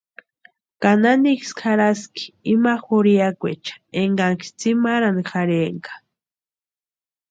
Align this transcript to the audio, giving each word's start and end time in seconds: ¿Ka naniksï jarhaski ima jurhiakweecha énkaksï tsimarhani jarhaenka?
¿Ka 0.81 0.91
naniksï 1.01 1.55
jarhaski 1.61 2.23
ima 2.53 2.73
jurhiakweecha 2.85 3.73
énkaksï 4.01 4.51
tsimarhani 4.59 5.23
jarhaenka? 5.31 5.91